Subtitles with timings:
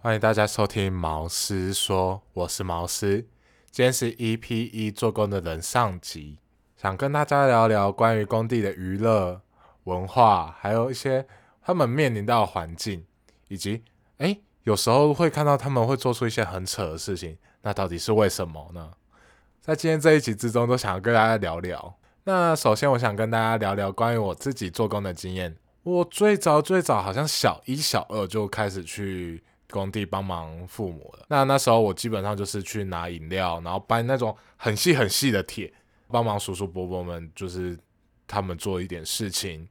[0.00, 3.26] 欢迎大家收听毛师说，我是毛师。
[3.72, 6.38] 今天是 EP 一做工的人上集，
[6.76, 9.40] 想跟大家聊聊关于工地的娱乐
[9.84, 11.26] 文化，还有一些
[11.60, 13.04] 他们面临到的环境，
[13.48, 13.82] 以及
[14.18, 18.92] 诶有时候会看到他们会做出一些很扯的事情，那到底是为什么呢？
[19.60, 21.98] 在今天这一集之中，都想要跟大家聊聊。
[22.22, 25.56] 那首先，我想跟大家聊聊关于我自己做工的经验。
[25.82, 31.26] 我最早最早好像小一、小二就开始去工地帮忙父母了。
[31.28, 35.72] 那那时候我基本上就是去拿饮料，然后搬那种很细很细的铁，
[36.08, 37.78] 帮忙叔叔伯伯们，就是
[38.26, 39.68] 他们做一点事情。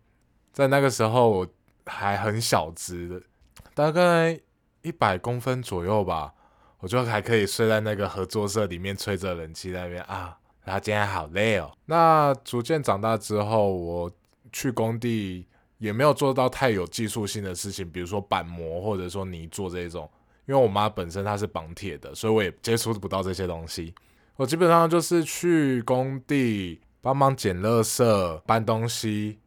[0.54, 1.48] 在那个时候我
[1.86, 3.26] 还很小只，
[3.74, 4.40] 大概
[4.82, 6.34] 一百公分左右吧，
[6.80, 10.38] 我就还可以睡在那个合作社里面吹着冷气那边啊。
[10.64, 11.72] 然后今天好累哦。
[11.86, 14.12] 那逐渐长大之后，我
[14.52, 15.48] 去工地。
[15.78, 20.10] 也没有做到太有技术性的事情，比如说板模或者说泥做这种。
[20.46, 23.94] 因为我妈本身她是绑铁的，所以我也接触不到这些东西。
[24.38, 29.40] 我基本上就是去工地帮忙捡垃圾、搬东西，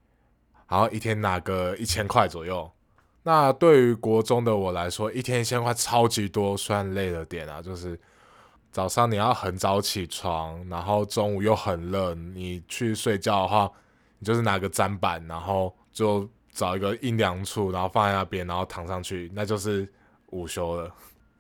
[0.68, 2.70] 然后一天拿个一千块左右。
[3.22, 7.62] 那对于国中的我来说，一天一千块超级多，算累了点啊。
[7.62, 7.98] 就是
[8.70, 13.70] 早上你要很早起床，然后中午又很热，你去睡觉的话，
[14.18, 15.74] 你就是拿个砧板，然后。
[15.92, 19.88] 就找一个阴凉处，然后放在那边，然后躺上去，那就是
[20.30, 20.92] 午休了。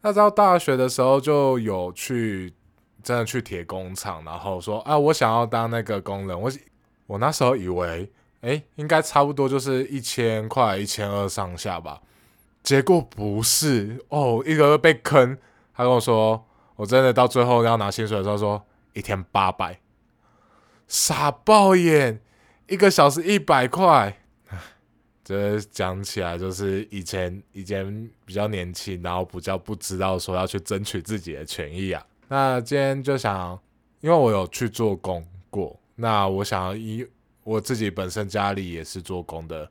[0.02, 2.52] 那到大学的时候就有去
[3.02, 6.40] 真的去铁工厂，然后说啊，我想要当那个工人。
[6.40, 6.50] 我
[7.06, 12.00] 我那时候以为，哎，应该差不多就是一千块、一千二上下吧。
[12.62, 15.36] 结果不是哦，一个个被坑。
[15.74, 19.80] 他跟我说，我真的到最后要拿薪水的时候说一天八百，
[20.86, 22.20] 傻爆眼，
[22.68, 24.19] 一个小时一百块。
[25.30, 32.04] 这讲起来就是以前以前比较年轻，然后比较不知道说要去争取自己的权益啊。
[32.26, 33.56] 那今天就想，
[34.00, 37.06] 因为我有去做工过，那我想要以
[37.44, 39.70] 我自己本身家里也是做工的，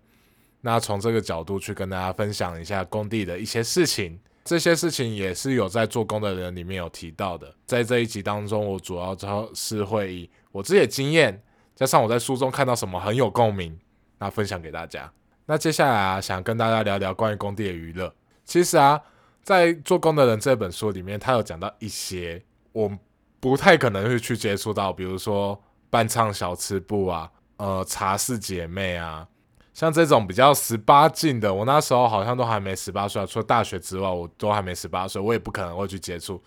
[0.61, 4.17] 那从这个角度去跟大家分享一下工地的一些事情。
[4.45, 7.53] 这些事情也是有在做工的人里面有提到的。
[7.65, 9.13] 在这一集当中，我主要
[9.53, 11.43] 是会以我自己的经验，
[11.75, 13.77] 加上我在书中看到什么很有共鸣，
[14.19, 15.11] 那分享给大家。
[15.49, 18.13] 那接下来啊，想跟大家聊聊关于工地的娱乐。
[18.45, 19.01] 其实啊，
[19.41, 22.39] 在做工的人这本书里面，他有讲到一些
[22.71, 22.91] 我
[23.39, 29.27] 不太可能会去接触到，比如说伴唱小吃部啊，呃，茶室姐妹啊，
[29.73, 36.39] 像这种比较十八禁的，我那时候好像都还没十八岁啊，除了大学之外，我都还没十八岁，我也不可能会去接触。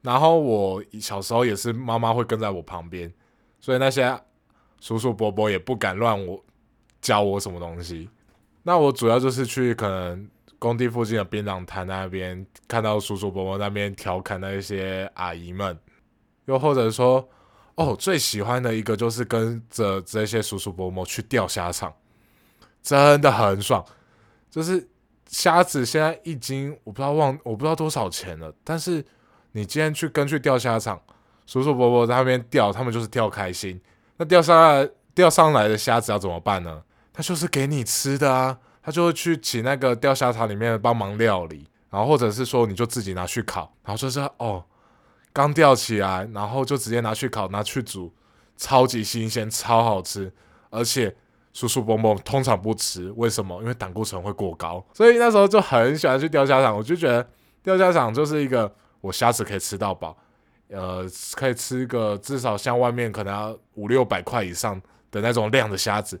[0.00, 3.12] 然后我小时候也是妈妈会跟在我旁边，
[3.60, 4.18] 所以那些
[4.80, 6.42] 叔叔伯伯也不敢乱我
[7.02, 8.08] 教我什么东西。
[8.62, 10.28] 那我主要就是去可能
[10.58, 15.78] 工地附近的槟榔摊那边，看到叔叔伯伯那边调侃那一些阿姨们，
[16.44, 17.26] 又或者说，
[17.76, 21.92] 哦，最喜欢的一个就是跟着这些叔叔伯伯去钓虾场，
[22.82, 23.84] 真的很爽。
[24.50, 24.86] 就是
[25.26, 29.02] 虾子现在一斤我不知道忘我不知道多少钱了，但是
[29.52, 31.00] 你今天去跟去钓虾场，
[31.46, 33.80] 叔叔伯伯在那边钓，他们就是钓开心。
[34.18, 36.82] 那钓上来钓上来的虾子要怎么办呢？
[37.12, 44.64] 他就是给你吃的啊，他就会去请那个钓虾场里面帮忙料理，然后或者是说你就自己拿去烤，然后就是哦，
[45.32, 48.12] 刚钓起来，然后就直接拿去烤，拿去煮，
[48.56, 50.32] 超级新鲜，超好吃，
[50.70, 51.14] 而且
[51.52, 53.60] 叔叔伯伯通常不吃，为什么？
[53.60, 57.28] 因为胆固醇会过高，所以那时候就很喜欢去钓虾场，我就觉得
[57.62, 60.16] 钓虾场就是一个我虾子可以吃到饱，
[60.68, 61.04] 呃，
[61.34, 66.20] 可以吃个至少像外面可能要五六百块以上的那种量的虾子。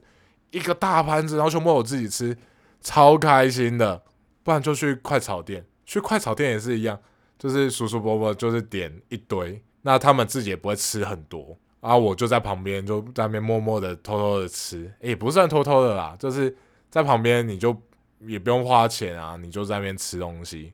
[0.50, 2.36] 一个大盘子，然后全部我自己吃，
[2.80, 4.02] 超开心的。
[4.42, 6.98] 不然就去快炒店，去快炒店也是一样，
[7.38, 16.56] 就是叔叔伯伯就是点一堆，那他们自己也不会吃很多，然后我就在旁边就在那边默默的偷偷的吃，也不算偷偷的啦，就是
[16.88, 17.78] 在旁边你就
[18.20, 20.72] 也不用花钱啊，你就在那边吃东西，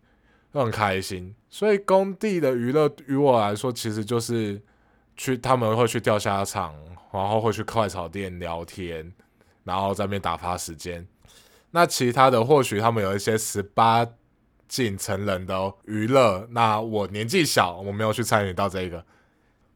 [0.55, 1.35] 就很开心。
[1.51, 4.63] 所以工地的娱乐于我来说，其实就是
[5.17, 6.73] 去他们会去钓虾场，
[7.13, 9.13] 然后会去快炒店聊天。
[9.67, 11.07] 然后在那边打发时间，
[11.73, 14.07] 那其他的或许他们有一些十八
[14.69, 19.05] 禁成人的娱乐，那我年纪小，我没有去参与到这个。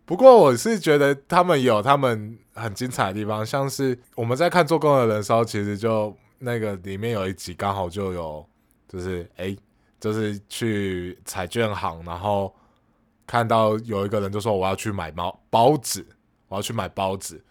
[0.04, 8.48] 不过我是觉得他们有他们很精彩的地方，像是我们在看做工的人时候，其实就那个里面有一集刚好就有，
[8.88, 9.56] 就是哎，
[9.98, 12.54] 就是去彩券行，然后
[13.26, 16.06] 看到有一个人就说我要去买包包子，
[16.48, 17.42] 我要去买包子。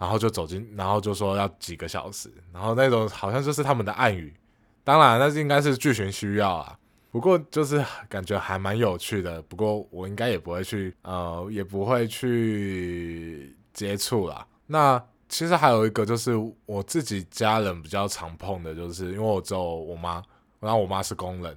[0.00, 4.34] 然后就走进，然后就说要几个小时，然后那种好像就是他们的暗语，
[4.82, 6.74] 当然那是应该是剧情需要啊。
[7.10, 9.42] 不过就是感觉还蛮有趣的。
[9.42, 14.46] 不过我应该也不会去，呃，也不会去接触啦。
[14.66, 16.32] 那其实还有一个就是
[16.64, 20.22] 我自己家人比较常碰的，就是因为我只有我妈，
[20.60, 21.54] 然后我妈是工人，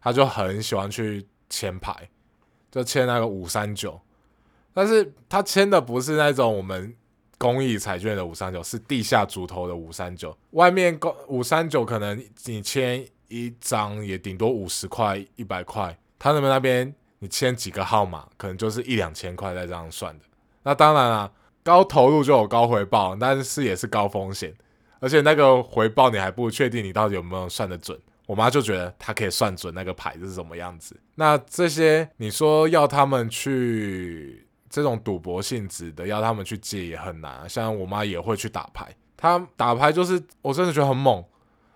[0.00, 2.08] 她就很喜欢去签牌，
[2.70, 4.00] 就签那个五三九。
[4.72, 6.94] 但是她签的不是那种我们
[7.40, 10.36] 公益彩券的五三九，是地下主头的五三九。
[10.50, 20.24] 外面公五三九可能你签一张也顶多五十块、一百块，他们那边你签几个号码，可能就是一两千块在这样算的。
[20.62, 21.32] 那当然啦。
[21.62, 24.52] 高投入就有高回报，但是也是高风险，
[24.98, 27.96] 而且那个回报你还不确定你到底有没有算得准。
[28.24, 30.96] 我妈就觉得她可以算准那个牌子是什么样子。
[31.16, 37.46] 那这些你说要他们去这种赌博性质的，要他们去接也很难。
[37.46, 41.22] 像我妈也会去打牌，她打牌就是我真的觉得很猛，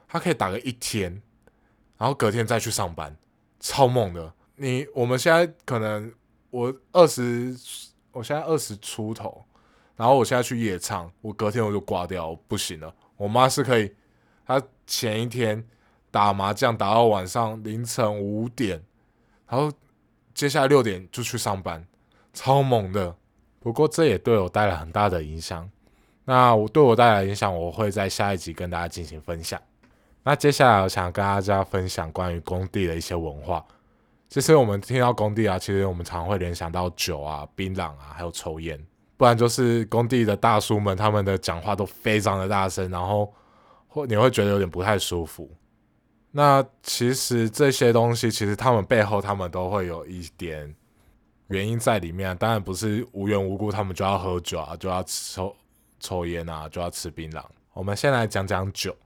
[0.09, 1.21] 她可以打个一天，
[1.99, 3.15] 然后隔天再去上班，
[3.61, 4.33] 超猛的。
[4.57, 6.11] 你我们现在可能
[6.49, 7.55] 我二十，
[8.13, 9.45] 我现在二十出头。
[9.97, 12.93] 然后我现在去夜唱，我隔天我就挂掉，不行了。
[13.17, 13.95] 我妈是可以，
[14.45, 15.65] 她前一天
[16.11, 18.83] 打麻将打到晚上凌晨五点，
[19.47, 19.71] 然后
[20.35, 21.87] 接下来六点就去上班，
[22.35, 23.15] 超猛的。
[23.61, 25.71] 不过这也对我带来很大的影响。
[26.27, 29.59] 那我对我带来影响，我会在下一集跟大家进行分享。
[30.23, 33.65] 那接下来我想跟大家分享关于工地的一些文化。
[34.29, 38.79] 其实我们听到工地啊，其实我们常会联想到酒啊、槟榔啊，还有抽烟。
[39.17, 43.33] 不然就是工地的大叔们，他们的讲话都非常的大声，然后
[43.87, 45.49] 或你会觉得有点不太舒服。
[46.33, 50.75] 那其实这些东西，其实他们背后他们都会有一点
[51.49, 52.37] 原因在里面。
[52.37, 55.55] 当然不是无缘无故，他们就要喝酒啊，就要抽
[56.01, 57.45] 抽烟啊，就要吃槟榔。
[57.73, 58.97] 我们先来讲讲酒，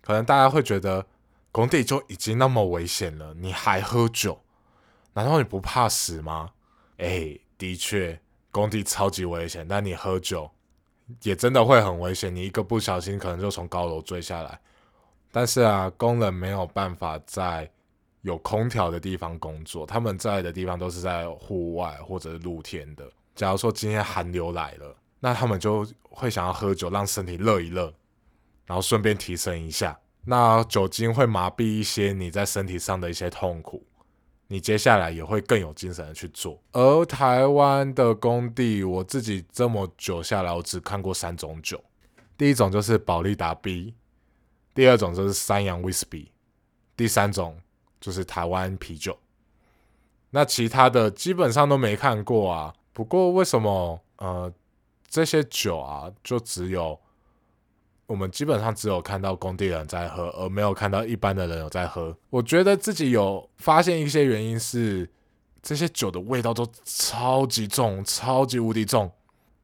[0.00, 1.04] 可能大家会觉得
[1.52, 4.40] 工地就已经那么危险了，你还喝酒？
[5.12, 6.50] 难道你不怕死吗？
[6.98, 8.20] 哎，的确。
[8.50, 10.48] 工地超级危险，但你喝酒
[11.22, 12.32] 也真的会很危险。
[12.32, 14.60] 你一个不小心，可能就从高楼坠下来。
[15.32, 17.68] 但是啊，工人没有办法在
[18.24, 23.06] 有空调的地方工作，他们在的地方都是在户外或者露天的。
[23.34, 27.92] 假如说今天寒流来了，那他们就会想要喝酒，让身体热一热，
[28.64, 29.98] 然后顺便提升一下。
[30.24, 33.86] 那酒精会麻痹一些你在身体上的一些痛苦。
[34.46, 36.62] 你接下来也会更有精神的去做。
[36.72, 41.82] 而台湾的工地，我自己这么久下来，我只看过三种酒。
[42.38, 43.94] 第一种就是宝利达 B，
[44.74, 46.30] 第二种就是三洋威士忌，
[46.96, 47.58] 第三种
[48.04, 49.16] 就是台湾啤酒。
[50.28, 52.74] 那其他的基本上都没看过啊。
[52.92, 54.52] 不过为什么呃
[55.08, 57.00] 这些酒啊，就只有？
[58.06, 62.14] 我们基本上只有看到工地人在喝，而没有看到一般的人有在喝。
[62.28, 65.10] 我觉得自己有发现一些原因是，
[65.62, 69.10] 这些酒的味道都超级重，超级无敌重。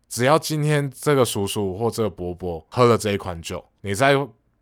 [0.08, 4.14] 只要今天这个叔叔或这个伯伯喝了这一款酒，你在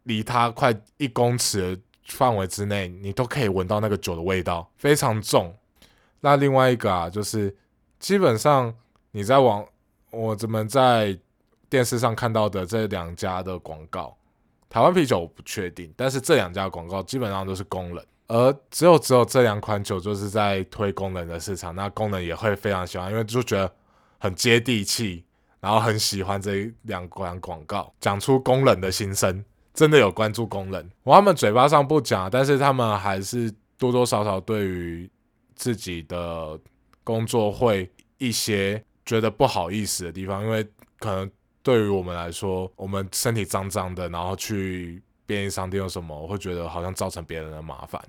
[0.03, 5.57] 离他快一公尺范围之内，你都可以闻到那个酒的味道，非常重。
[6.21, 7.57] 那另外一个啊，就是
[7.99, 8.75] 基本上
[9.13, 9.65] 你在网
[10.11, 11.19] 我怎么在。
[11.71, 14.17] 电视上看到的这两家的广告，
[14.71, 23.71] 台湾啤酒我不确定，但是这两家广告基本上都是工人，而只有只有这两款酒就是在推工人的市场，那工人也会非常喜欢，因为就觉得
[24.19, 25.23] 很接地气，
[25.61, 29.45] 然后很喜欢这两款广告，讲出工人的心声，
[29.79, 30.91] 真的有关注工人。
[31.05, 35.11] 我他们嘴巴上不讲，但是他们还是多多少少对于
[35.55, 36.59] 自己的
[37.05, 40.67] 工作会一些觉得不好意思的地方，因为
[40.99, 41.31] 可能。
[41.61, 48.03] 对于我们来说，我们身体脏脏的，然后去便利商店有什么，我会觉得好像造成别人的麻烦。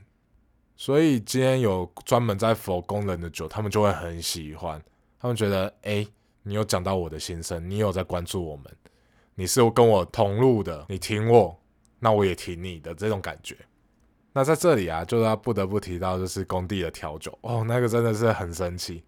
[0.78, 4.82] 所以今天有专门在否工人的酒，他们就会很喜欢。
[5.20, 6.08] 他们觉得，哎，
[6.44, 8.66] 你有讲到我的心声，你有在关注我们，
[9.40, 11.58] 你是跟我同路的，你挺我，
[12.00, 13.56] 那我也挺你的这种感觉。
[14.34, 19.02] 那在这里啊，就要不得不提到，就是工地的调酒哦，那个真的是很神奇。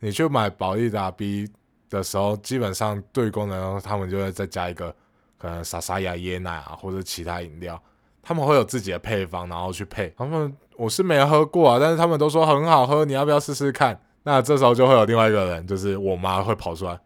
[0.00, 1.46] 你去买宝利达 B。
[1.90, 4.90] 的时候，基本上对工人，他们就会再加一个
[5.36, 7.78] 可能沙沙雅椰奶啊，或者其他饮料，
[8.22, 10.10] 他们会有自己的配方，然后去配。
[10.16, 14.00] 他们我是没喝过啊，但是他们都说很好喝，你要不要试试看？
[14.22, 16.98] 那这时候就会有另外一个人，就是我妈会跑出来，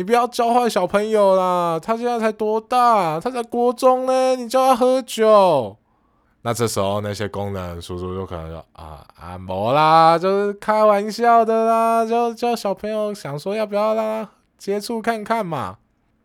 [0.00, 3.20] 你不要教坏小朋友啦，他现在才多大？
[3.20, 5.76] 他在国中呢，你叫他喝酒。
[6.40, 15.76] 那这时候那些工人叔叔就可能说啊啊没啦，就是开玩笑的啦，就叫小朋友想说要不要让他接触看看嘛，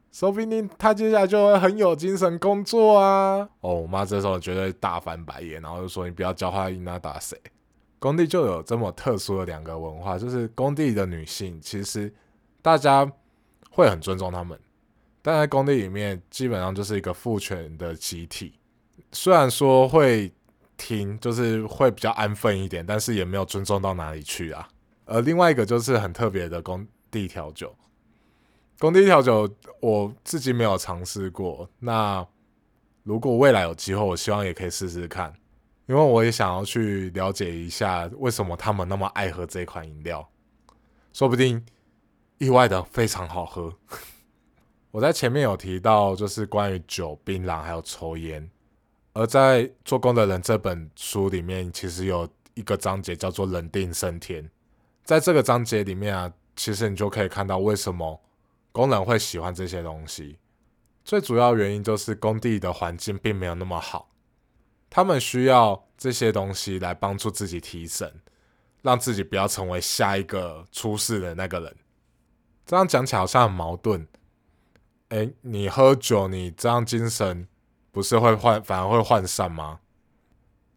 [0.10, 3.46] 说不定他接下来就会很有精神工作啊。
[3.60, 7.38] 哦，我妈这时候绝对大翻白眼，然后就说你不要教坏伊娜达谁，
[8.00, 12.13] 工地就有这么特殊的两个文化，就是工地的女性，其实
[12.62, 13.05] 大家
[13.75, 14.58] 会很尊重他们，
[15.22, 18.53] 但在工地里面基本上就是一个父权的集体。
[19.12, 20.32] 虽然说会
[20.77, 24.65] 听，就是会比较安分一点，但是也没有尊重到哪里去啊。
[25.03, 27.75] 而另外一个就是很特别的工地调酒，
[28.79, 31.70] 工地调酒我自己没有尝试过。
[31.79, 32.25] 那
[33.03, 35.34] 如果未来有机会，我希望也可以试试看。
[35.88, 40.27] 因为我也想要去了解一下为什么他们那么爱喝这款饮料，
[41.12, 41.63] 说不定
[42.38, 43.74] 意外的非常好喝。
[44.92, 48.50] 我在前面有提到，就是关于酒、槟榔还有抽烟，
[49.13, 54.50] 而在《做工的人》这本书里面，其实有一个章节叫做“人定胜天”。
[55.04, 58.22] 在这个章节里面啊，其实你就可以看到为什么
[58.72, 60.39] 工人会喜欢这些东西。
[61.04, 64.10] 最主要原因就是工地的环境并没有那么好。
[64.89, 68.22] 他们需要这些东西来帮助自己提神，
[68.82, 71.75] 让自己不要成为下一个出事的那个人。
[72.65, 74.07] 这样讲起来好像很矛盾。
[75.10, 77.48] 哎，你喝酒，你这样精神
[77.91, 79.79] 不是会涣，反而会涣散吗？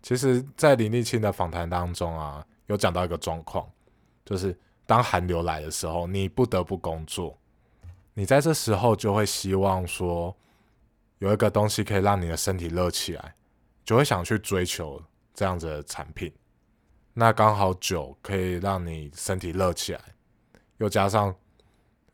[0.03, 3.69] 其实，在林立清的访谈当中啊，有讲到一个状况，
[4.25, 7.39] 就是当寒流来的时候，你不得不工作，
[8.15, 10.37] 你在这时候就会希望说，
[11.19, 13.35] 有一个东西可以让你的身体热起来。
[13.85, 15.03] 就会想去追求
[15.33, 16.31] 这样子的产品，
[17.15, 20.01] 那刚好酒可以让你身体热起来，
[20.77, 21.35] 又加上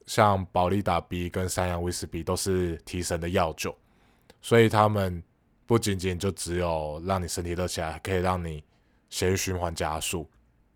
[0.06, 3.76] 像保利达 B 跟三洋威士忌都是提神的药酒，
[4.40, 5.23] 所以他们
[5.66, 8.62] 不仅仅就只有让你身体热起来，可以让你
[9.11, 10.28] 血液循环加速。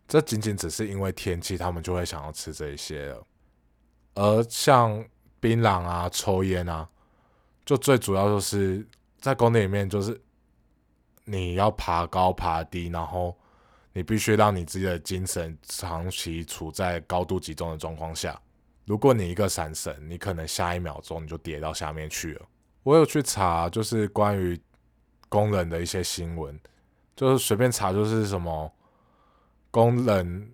[0.07, 3.27] 这仅仅只是因为天气，他们就会想要吃这一些了。
[4.15, 5.05] 而像
[5.41, 6.89] 槟榔啊、抽烟啊，
[7.65, 8.87] 就最主要就是
[9.21, 10.21] 在工地里面就是。
[11.31, 13.37] 你要爬高爬低，然后
[13.93, 18.41] 你必须让你自己的精神长期处在高度集中的状况下。
[18.89, 22.47] 如果你一个闪神，你可能下一秒钟你就跌到下面去了。
[22.83, 24.59] 我有去查，就是关于
[25.29, 26.59] 工人的一些新闻，
[27.15, 28.73] 就是随便查，就是什么
[29.71, 30.51] 工人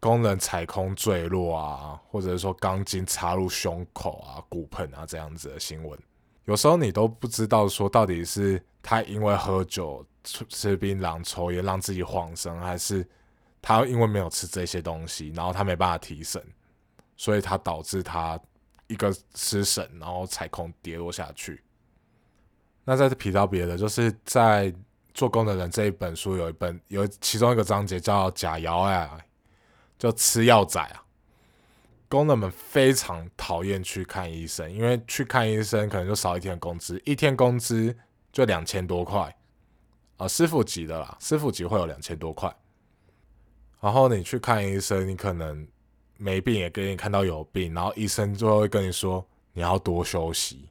[0.00, 5.98] 工人踩空坠落啊，或者是说钢筋插入胸口啊、骨盆啊这样子的新闻。
[6.46, 13.06] 有时候你都不知道说到底是他因为喝酒、吃槟榔、抽烟让自己晃神，还是
[13.60, 16.42] 他因为没有吃这些东西，然后他没办法提神，
[17.16, 18.38] 所以他导致他
[18.86, 21.62] 一个失神，然后踩空跌落下去。
[22.84, 24.70] 那再提到别的，就是在
[25.14, 29.18] 《做工的人》这一本书有一本有其中一个章节叫“假药啊”，
[29.98, 31.02] 就吃药仔啊。
[32.06, 37.96] 工人们非常讨厌去看医生，因为去看医生可能就少一天工资，一天工资
[38.30, 39.34] 就两千多块
[40.18, 42.54] 啊，师傅级的啦，师傅级会有两千多块。
[43.80, 45.66] 然后你去看医生，你可能
[46.16, 50.68] 没病也给你看到有病，然后医生就会跟你说你要多休息。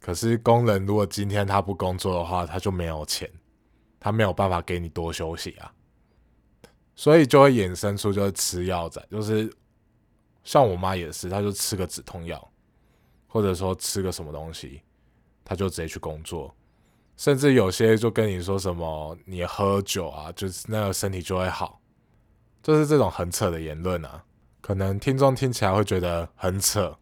[0.00, 3.30] 可是工人如果今天他不工作的话，他就没有钱，
[3.98, 5.72] 他没有办法给你多休息啊，
[6.94, 9.52] 所以就会衍生出就是吃药仔，就是。
[10.46, 12.52] 像我妈也是，她就吃个止痛药，
[13.26, 14.82] 或者说吃个什么东西，
[15.42, 16.54] 她就直接去工作。
[17.16, 21.80] 甚至有些就跟你说什么，你喝酒啊，就是那个身体就会好，
[22.62, 24.22] 就是这种很扯的言论啊。
[24.64, 26.96] 可能听众听起来会觉得很扯，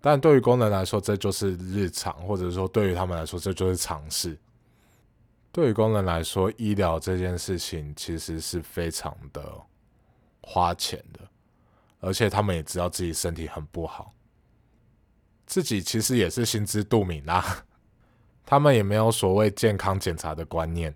[0.00, 4.36] 但对于工人来说，这就是日常，或者说对于他们来说，这就是常事。
[5.52, 9.40] 对于工人来说，医疗这件事情其实是非常的
[10.40, 11.20] 花钱的。
[12.00, 14.12] 而且他们也知道自己身体很不好，
[15.46, 17.64] 自己其实也是心知肚明啦。
[18.44, 20.92] 他们也没有所谓健康检查的观念，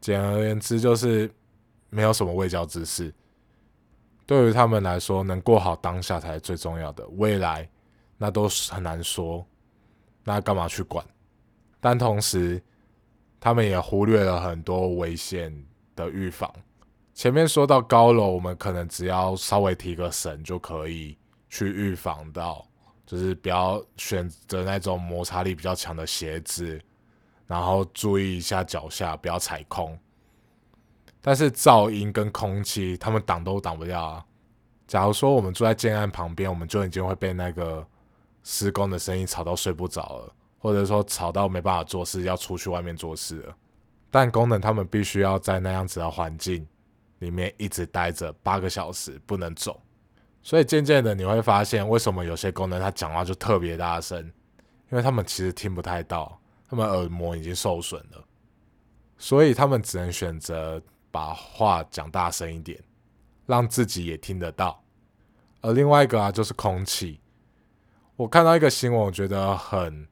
[0.00, 1.30] 简而言之就是
[1.90, 3.12] 没有什么未教之事。
[4.26, 7.68] 对于他们来说，能过好当下才是最重要的，未来
[8.16, 9.46] 那都是很难说，
[10.22, 11.04] 那干嘛去管？
[11.80, 12.62] 但同时，
[13.38, 15.54] 他们也忽略了很多危险
[15.94, 16.50] 的预防。
[17.12, 21.16] 前面说到高楼，我们可能只要稍微提个神就可以
[21.50, 22.66] 去预防到，
[23.04, 26.80] 就是不要选择那种摩擦力比较强的鞋子，
[27.46, 29.96] 然后注意一下脚下不要踩空。
[31.26, 34.22] 但是噪音跟空气，他们挡都挡不掉啊。
[34.86, 37.82] 假如说我们住在建案旁边，我们就已经会被那个
[38.42, 43.56] 施工的声音吵到睡不着了，或者说吵到没办法做事，要出去外面做事了。
[44.10, 46.66] 但工人他们必须要在那样子的环境。
[47.20, 49.80] 里面一直待着八个小时不能走，
[50.42, 54.18] 所以渐渐的你会发现，为什么有些工人他讲话就特别大声，
[54.90, 56.38] 因为他们其实听不太到，
[56.68, 58.22] 他们耳膜已经受损了，
[59.16, 60.82] 所以他们只能选择
[61.14, 62.76] 把话讲大声一点，
[63.46, 64.82] 让自己也听得到。
[65.60, 67.20] 而另外一个啊，就是空气。
[68.16, 70.08] 我看到一个新闻，我觉得很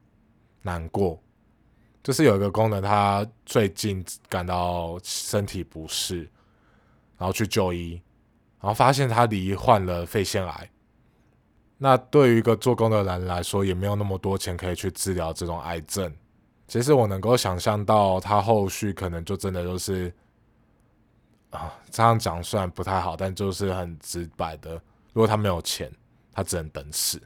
[0.61, 1.21] 难过，
[2.01, 6.19] 就是有一个工人，他最近感到身体不适，
[7.17, 8.01] 然后去就医，
[8.61, 10.69] 然后发现他罹患了肺腺癌。
[11.77, 16.15] 那对于一个做工的人来说，也没有那么多钱可以去治疗这种癌症。
[16.65, 20.13] 其实我能够想象到，他后续可能就真的就是，
[21.53, 24.71] 啊，这样讲虽然不太好，但就是很直白的，
[25.13, 25.91] 如果他没有钱，
[26.31, 27.21] 他只能等死。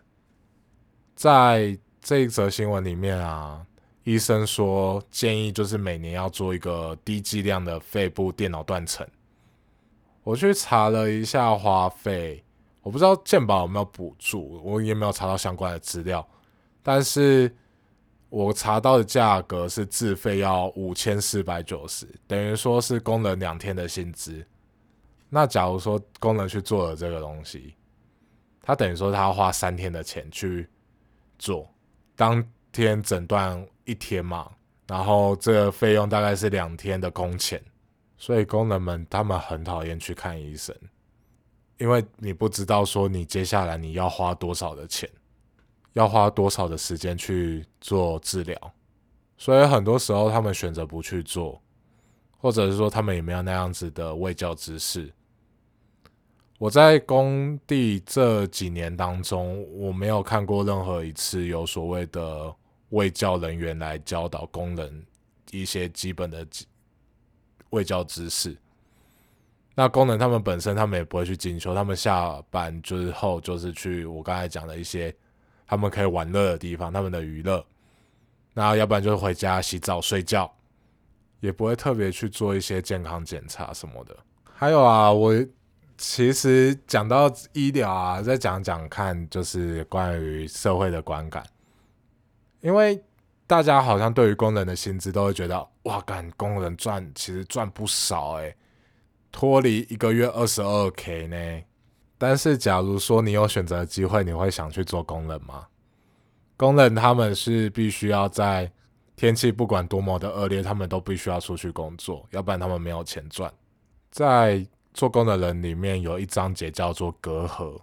[1.16, 3.66] 在这一则新闻里面啊，
[4.04, 9.08] 医生说建议就是每年要做一个低剂量的肺部电脑断层。
[10.24, 12.44] 我去查了一下花费，
[12.82, 16.28] 我不知道健保有没有补助，我也没有查到相关的资料。
[16.84, 17.56] 但是
[18.30, 24.46] 我查到的价格是自费要五千四百九十，等于说是工人两天的薪资。
[25.30, 27.76] 那假如说工人去做了这个东西，
[28.62, 30.68] 他等于说他要花三天的钱去。
[31.40, 31.72] 做
[32.16, 34.52] 当天诊断一天嘛，
[34.88, 37.64] 然后这个费用大概是两天的工钱，
[38.18, 40.76] 所以工人们他们很讨厌去看医生，
[41.78, 45.08] 因为你不知道说你接下来你要花多少的钱，
[45.98, 48.56] 要花多少的时间去做治疗，
[49.36, 51.60] 所以很多时候他们选择不去做，
[52.38, 55.12] 或者是说他们也没有那样子的卫教知识。
[56.60, 62.54] 我在工地这几年当中，我没有看过任何一次有所谓的
[62.90, 65.04] 卫教人员来教导工人
[65.50, 66.46] 一些基本的
[67.72, 68.56] 卫教知识。
[69.74, 75.16] 那工人他们本身，他们也不会去进修，他们下班之后就是去我刚才讲的一些
[75.68, 77.64] 他们可以玩乐的地方，他们的娱乐。
[78.54, 80.52] 那要不然就是回家洗澡睡觉，
[81.42, 84.18] 也不会特别去做一些健康检查什么的。
[84.54, 85.46] 还有啊，我。
[86.00, 91.44] 其实讲到医疗啊，再讲讲看，就是关于社会的观感。
[92.62, 93.04] 因为
[93.48, 98.56] 大家好像对于工人的薪资都会觉得，哇，干工人赚其实赚不少诶，
[99.32, 101.64] 脱离一个月二十二 k 呢。
[102.18, 105.68] 但是假如说你有选择机会，你会想去做工人吗？
[106.56, 108.72] 工人他们是必须要在
[109.16, 113.52] 天气不管多么的恶劣，他们都必须要出去工作，要不然他们没有钱赚。
[114.10, 117.80] 在做工的人里面有一章节叫做“隔阂”，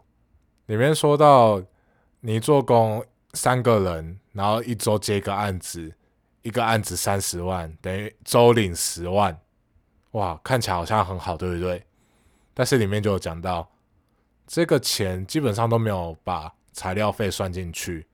[0.67, 1.63] 里面说到
[2.21, 5.93] 你做工三个人，然后一周接一个案子，
[6.43, 9.39] 一个案子三十万，等于周领十万，
[10.13, 11.85] 哇，看起来好像很好，对不对？
[12.53, 13.69] 但是里面就有讲到，
[14.47, 18.07] 这个钱基本上都没有把材料费算进去，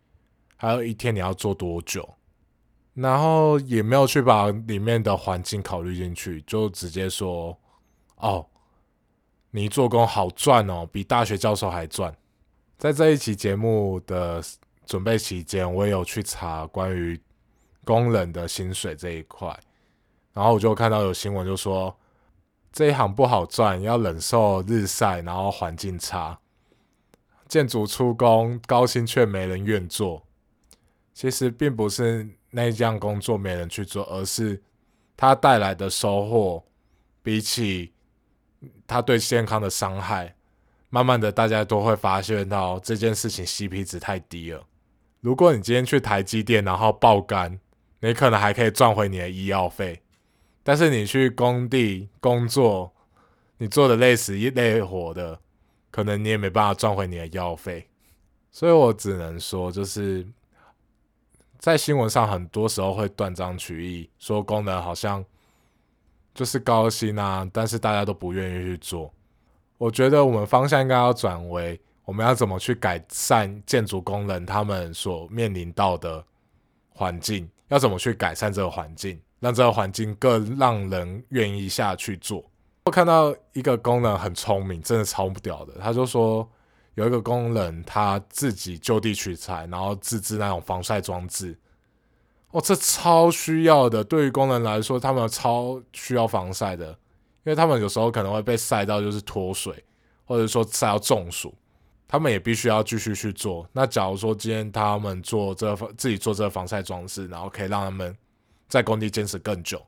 [0.57, 2.09] 还有一天你要做多久，
[2.95, 7.59] 然后也没有去把里面的环境考虑进去，就直接说
[8.16, 8.47] 哦。
[9.53, 12.16] 你做工好赚哦，比大学教授还赚。
[12.79, 14.40] 在这一期节目的
[14.87, 17.21] 准备期间，我也有去查关于
[17.85, 19.49] 工人的薪水这一块，
[20.33, 21.93] 然后我就看到有新闻就说
[22.72, 26.38] 这一行不好赚，要忍受日晒，然后环境差，
[27.48, 30.26] 建筑出工高薪却没人愿做。
[31.12, 34.62] 其实并不是那一项工作没人去做，而是
[35.16, 36.64] 它带来的收获
[37.22, 37.92] 比起。
[38.87, 40.35] 它对健康的伤害，
[40.90, 44.62] 慢慢的大家都会发现到这件事情 CP 值太低了。
[45.22, 47.59] 如果你今天去台积电然后爆肝，
[48.00, 50.02] 你可能还可以赚回你的医药费，
[50.62, 52.92] 但是你去工地工作，
[53.59, 55.38] 你做的累死累活的，
[55.90, 57.88] 可能你也没办法赚回你的药费。
[58.51, 60.27] 所以我只能说，就是
[61.59, 65.25] 在新闻上很多时候会断章取义，说工人好像。
[66.33, 69.12] 就是高薪啊，但是大家都不愿意去做。
[69.77, 76.25] 我觉得我们方向应该要转为，我们要怎么去改善建筑工人他们所面临到的
[76.90, 82.44] 环境，要怎么去改善这个环境，让这个环境更让人愿意下去做。
[82.85, 86.48] 我看到一个工人很聪明，真的超不屌的，他就说
[86.94, 91.56] 有一个工人他自己就地取材，然后自制那种防晒装置。
[92.50, 94.02] 哦，这超需要的。
[94.02, 96.96] 对于工人来说，他们超需要防晒的，因
[97.44, 99.85] 为他们有时候可能会被晒到就是脱水，
[100.24, 101.54] 或者说晒到中暑，
[102.11, 103.64] 他们也必须要继续去做。
[103.73, 108.16] 那假如说今天他们做这自己做这个防晒装置，然后可以让他们
[108.68, 109.81] 在工地坚持更久，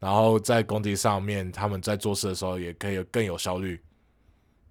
[0.00, 3.80] 然后在工地上面他们在做事的时候也可以更有效率，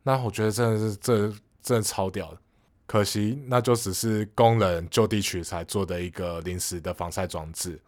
[0.03, 2.37] 那我觉得真的是这真的超屌的。
[2.85, 7.79] 可惜，那就只是工人就地取材做的一个临时的防晒装置。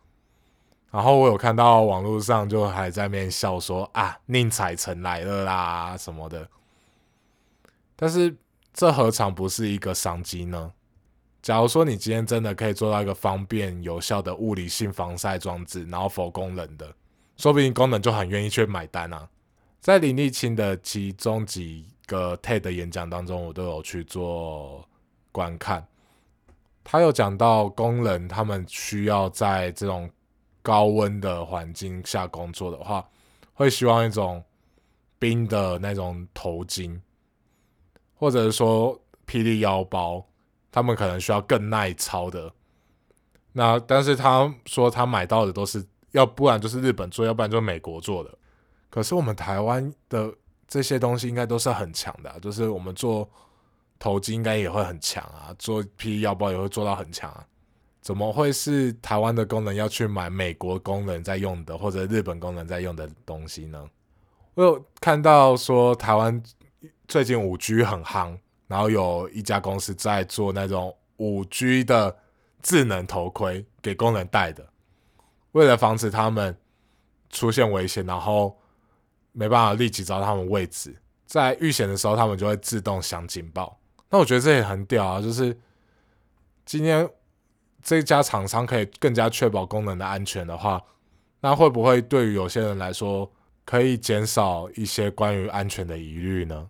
[0.89, 6.47] 然后我有看到网络上就还在面笑说啊，宁采臣来了啦什么的。
[7.95, 8.33] 但是
[8.73, 10.71] 这何尝不是一个商机呢？
[11.41, 16.93] 假如说你今天真的可以做到一个方便有效的物理性防晒装置，然后否功能的，
[17.35, 19.27] 说不定功能就很愿意去买单啊。
[19.79, 24.87] 在林立清的其中几个 TED 演讲当中，我都有去做
[25.31, 25.85] 观看。
[26.83, 30.09] 他有讲到工人他们需要在这种
[30.61, 33.03] 高温的环境下工作的话，
[33.53, 34.43] 会希望一种
[35.17, 36.99] 冰的那种头巾，
[38.21, 40.23] 或者说霹雳腰包。
[40.73, 42.49] 他们可能需要更耐操的，
[43.51, 48.33] 那但是他说他买到的都是要不然就是日本做，要不然就是美国做的。
[48.89, 50.33] 可是我们台湾的
[50.69, 53.29] 这些东西应该都是很强的，就是我们做
[53.99, 57.45] 投资应该也会很强啊，做霹雳腰包也会做到很强啊。
[57.99, 63.85] 怎么会是台湾的工人要去买美国工人在用的或者日本工人在用的东西呢？
[64.53, 66.41] 我有看到说台湾
[67.11, 68.39] 最近五 G 很夯。
[68.67, 72.17] 然后有一家公司在做那种五 G 的
[72.61, 74.65] 智能头盔给工人戴的，
[75.51, 76.57] 为了防止他们
[77.29, 78.57] 出现危险，然后
[79.33, 80.95] 没办法立即找到他们位置，
[81.25, 83.77] 在遇险的时候他们就会自动响警报。
[84.09, 85.21] 那我觉得这也很屌啊！
[85.21, 85.59] 就是
[86.65, 87.09] 今天
[87.83, 90.81] 这家厂商可以更加确保功能的安全的话，
[91.41, 93.29] 那会不会对于有些人来说
[93.65, 96.69] 可以减少一些关于安全的疑虑呢？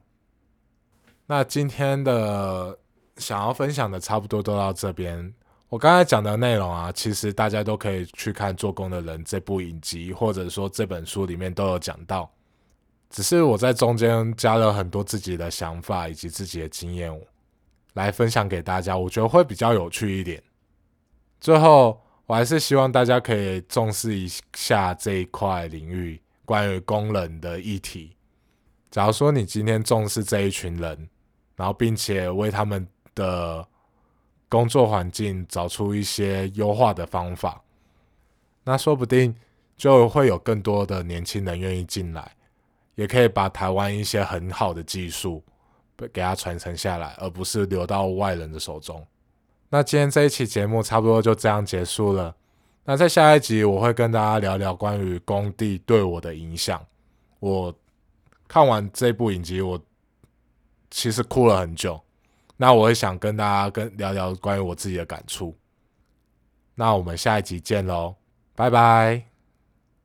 [1.31, 2.77] 那今天的
[3.15, 5.33] 想要分享的差不多都到这边。
[5.69, 12.29] 我刚才讲的内容啊，其实大家都可以去看《做工的人》这部影集，或者说这本书里面都有讲到。
[13.09, 17.17] 只是我在中间加了很多自己的想法以及自己的经验
[17.93, 20.43] 来分享给大家，我觉得会比较有趣一点。
[21.39, 28.17] 最后，我还是希望大家可以重视一下这一块领域关于工人的议题。
[28.89, 31.09] 假如说你今天重视这一群人，
[31.61, 33.63] 然后，并且为他们的
[34.49, 37.61] 工作环境找出一些优化的方法，
[38.63, 39.35] 那说不定
[39.77, 42.35] 就会有更多的年轻人愿意进来，
[42.95, 45.43] 也可以把台湾一些很好的技术
[46.11, 49.05] 给它传承下来，而不是流到外人的手中。
[49.69, 52.35] 那今天这一期节目差不多就这样结束了。
[52.85, 56.83] 那在下一集我会跟大家聊聊关于工地对我的影响。
[57.39, 57.71] 我
[58.47, 59.79] 看完这部影集，我。
[60.91, 61.99] 其实哭了很久，
[62.57, 65.57] 那我也想跟大家跟聊聊关于我自己的感触。
[66.75, 68.15] 那我们下一集见喽，
[68.55, 69.30] 拜拜。